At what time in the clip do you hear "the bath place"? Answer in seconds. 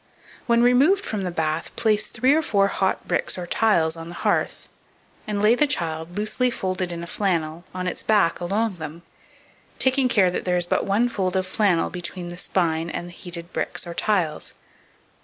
1.25-2.09